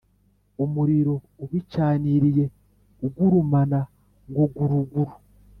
[0.63, 1.13] Umuriro
[1.43, 2.45] ubicaniriye
[3.05, 3.79] ugurumana
[4.29, 5.13] ngo guruguru